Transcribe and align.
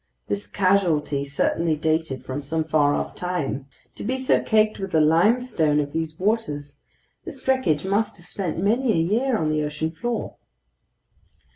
This 0.27 0.47
casualty 0.47 1.23
certainly 1.25 1.75
dated 1.75 2.25
from 2.25 2.41
some 2.41 2.63
far 2.63 2.95
off 2.95 3.13
time. 3.13 3.67
To 3.97 4.03
be 4.03 4.17
so 4.17 4.41
caked 4.41 4.79
with 4.79 4.93
the 4.93 4.99
limestone 4.99 5.79
of 5.79 5.91
these 5.93 6.17
waters, 6.17 6.79
this 7.23 7.47
wreckage 7.47 7.85
must 7.85 8.17
have 8.17 8.25
spent 8.25 8.57
many 8.57 8.93
a 8.93 8.95
year 8.95 9.37
on 9.37 9.51
the 9.51 9.61
ocean 9.61 9.91
floor. 9.91 10.37